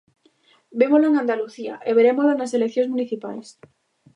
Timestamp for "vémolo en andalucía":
0.79-1.75